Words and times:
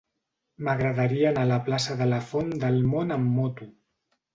M'agradaria 0.67 1.29
anar 1.33 1.45
a 1.47 1.51
la 1.53 1.61
plaça 1.69 2.01
de 2.03 2.11
la 2.11 2.21
Font 2.33 2.53
del 2.67 2.85
Mont 2.91 3.19
amb 3.23 3.41
moto. 3.41 3.75